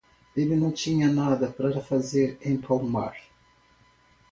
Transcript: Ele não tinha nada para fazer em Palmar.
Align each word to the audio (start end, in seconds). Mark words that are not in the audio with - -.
Ele 0.35 0.55
não 0.55 0.71
tinha 0.71 1.07
nada 1.07 1.47
para 1.47 1.79
fazer 1.79 2.39
em 2.43 2.57
Palmar. 2.57 3.15